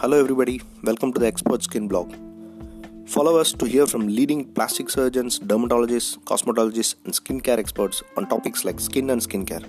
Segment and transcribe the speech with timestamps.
[0.00, 0.60] Hello, everybody.
[0.84, 2.14] Welcome to the Expert Skin blog.
[3.06, 8.62] Follow us to hear from leading plastic surgeons, dermatologists, cosmetologists, and skincare experts on topics
[8.62, 9.64] like skin and skincare.